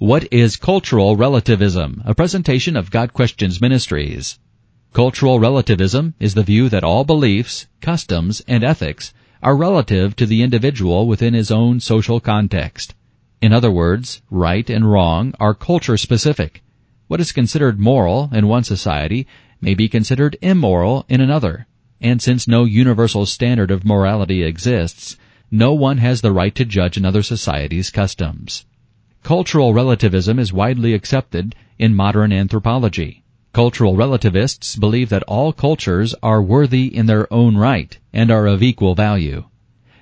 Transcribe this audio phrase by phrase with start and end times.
[0.00, 2.02] What is cultural relativism?
[2.06, 4.38] A presentation of Got Questions Ministries.
[4.94, 10.40] Cultural relativism is the view that all beliefs, customs, and ethics are relative to the
[10.40, 12.94] individual within his own social context.
[13.42, 16.62] In other words, right and wrong are culture specific.
[17.08, 19.26] What is considered moral in one society
[19.60, 21.66] may be considered immoral in another.
[22.00, 25.18] And since no universal standard of morality exists,
[25.50, 28.64] no one has the right to judge another society's customs.
[29.22, 33.22] Cultural relativism is widely accepted in modern anthropology.
[33.52, 38.62] Cultural relativists believe that all cultures are worthy in their own right and are of
[38.62, 39.44] equal value.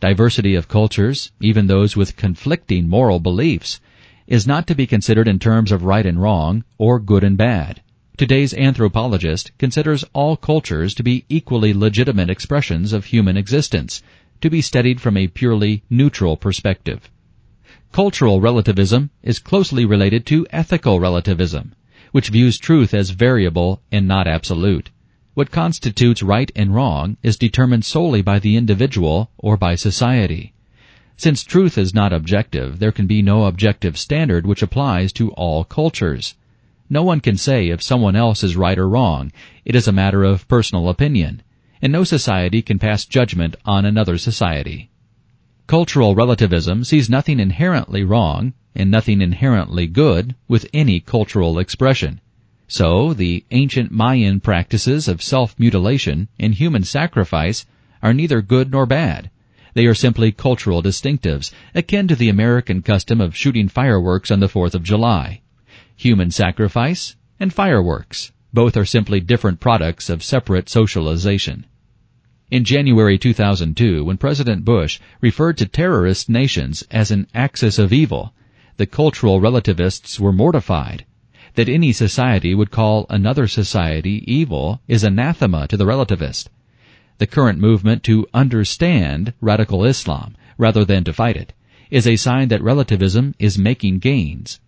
[0.00, 3.80] Diversity of cultures, even those with conflicting moral beliefs,
[4.26, 7.82] is not to be considered in terms of right and wrong or good and bad.
[8.16, 14.02] Today's anthropologist considers all cultures to be equally legitimate expressions of human existence,
[14.40, 17.10] to be studied from a purely neutral perspective.
[17.92, 21.74] Cultural relativism is closely related to ethical relativism,
[22.10, 24.88] which views truth as variable and not absolute.
[25.34, 30.54] What constitutes right and wrong is determined solely by the individual or by society.
[31.18, 35.62] Since truth is not objective, there can be no objective standard which applies to all
[35.62, 36.34] cultures.
[36.88, 39.32] No one can say if someone else is right or wrong.
[39.66, 41.42] It is a matter of personal opinion,
[41.82, 44.88] and no society can pass judgment on another society.
[45.72, 52.20] Cultural relativism sees nothing inherently wrong and nothing inherently good with any cultural expression.
[52.68, 57.64] So, the ancient Mayan practices of self-mutilation and human sacrifice
[58.02, 59.30] are neither good nor bad.
[59.72, 64.48] They are simply cultural distinctives, akin to the American custom of shooting fireworks on the
[64.48, 65.40] 4th of July.
[65.96, 71.64] Human sacrifice and fireworks, both are simply different products of separate socialization.
[72.52, 78.34] In January 2002, when President Bush referred to terrorist nations as an axis of evil,
[78.76, 81.06] the cultural relativists were mortified.
[81.54, 86.48] That any society would call another society evil is anathema to the relativist.
[87.16, 91.54] The current movement to understand radical Islam, rather than to fight it,
[91.90, 94.60] is a sign that relativism is making gains.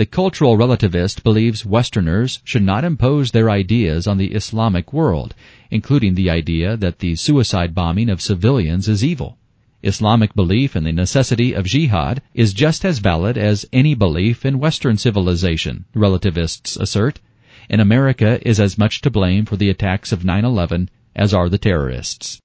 [0.00, 5.34] The cultural relativist believes Westerners should not impose their ideas on the Islamic world,
[5.70, 9.36] including the idea that the suicide bombing of civilians is evil.
[9.82, 14.58] Islamic belief in the necessity of jihad is just as valid as any belief in
[14.58, 17.20] Western civilization, relativists assert,
[17.68, 21.58] and America is as much to blame for the attacks of 9-11 as are the
[21.58, 22.40] terrorists.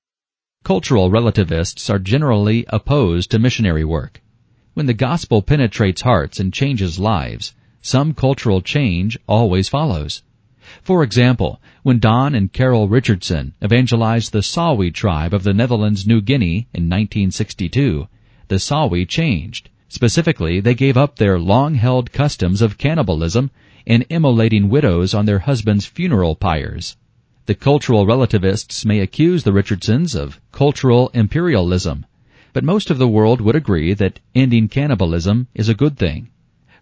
[0.66, 4.22] Cultural relativists are generally opposed to missionary work.
[4.76, 10.22] When the gospel penetrates hearts and changes lives, some cultural change always follows.
[10.82, 16.20] For example, when Don and Carol Richardson evangelized the Sawi tribe of the Netherlands New
[16.20, 18.10] Guinea in 1962,
[18.50, 19.70] the Sawi changed.
[19.88, 23.52] Specifically, they gave up their long-held customs of cannibalism
[23.88, 26.98] and immolating widows on their husbands' funeral pyres.
[27.46, 32.06] The cultural relativists may accuse the Richardsons of cultural imperialism,
[32.56, 36.30] but most of the world would agree that ending cannibalism is a good thing.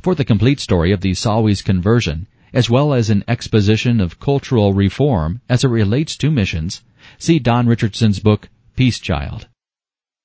[0.02, 4.74] For the complete story of the Sawi's conversion, as well as an exposition of cultural
[4.74, 6.84] reform as it relates to missions,
[7.18, 9.48] see Don Richardson's book, Peace Child.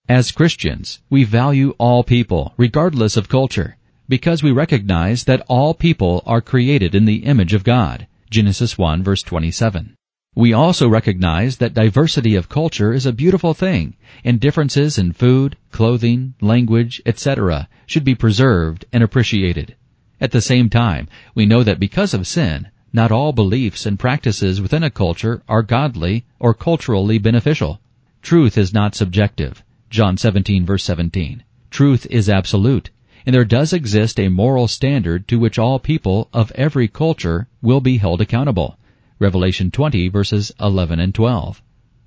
[0.06, 6.22] As Christians, we value all people, regardless of culture, because we recognize that all people
[6.26, 8.06] are created in the image of God.
[8.28, 9.94] Genesis 1 verse 27.
[10.38, 15.56] We also recognize that diversity of culture is a beautiful thing, and differences in food,
[15.72, 17.68] clothing, language, etc.
[17.86, 19.74] should be preserved and appreciated.
[20.20, 24.60] At the same time, we know that because of sin, not all beliefs and practices
[24.60, 27.80] within a culture are godly or culturally beneficial.
[28.22, 29.64] Truth is not subjective.
[29.90, 31.42] John 17 verse 17.
[31.72, 32.90] Truth is absolute,
[33.26, 37.80] and there does exist a moral standard to which all people of every culture will
[37.80, 38.77] be held accountable.
[39.20, 41.60] Revelation 20 verses 11 and 12.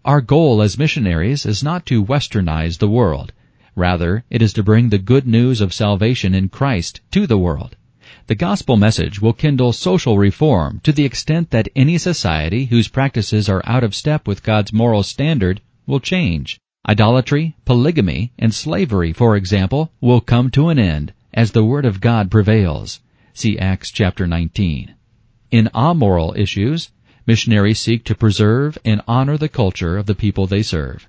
[0.06, 3.34] Our goal as missionaries is not to westernize the world.
[3.76, 7.76] Rather, it is to bring the good news of salvation in Christ to the world.
[8.28, 13.50] The gospel message will kindle social reform to the extent that any society whose practices
[13.50, 16.60] are out of step with God's moral standard will change.
[16.88, 22.00] Idolatry, polygamy, and slavery, for example, will come to an end as the Word of
[22.00, 23.02] God prevails.
[23.34, 24.96] See Acts chapter 19.
[25.52, 26.90] In amoral issues,
[27.26, 31.08] Missionaries seek to preserve and honor the culture of the people they serve.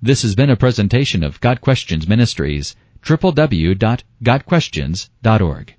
[0.00, 5.74] This has been a presentation of Got Questions Ministries, www.gotquestions.org.